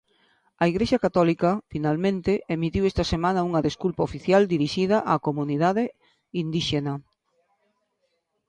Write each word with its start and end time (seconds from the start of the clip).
A 0.61 0.63
Igrexa 0.71 1.03
Católica, 1.05 1.49
finalmente, 1.73 2.31
emitiu 2.55 2.83
esta 2.85 3.05
semana 3.13 3.45
unha 3.49 3.65
desculpa 3.67 4.05
oficial 4.09 4.41
dirixida 4.53 4.97
á 5.11 5.13
comunidade 5.27 5.83
indíxena. 6.41 6.93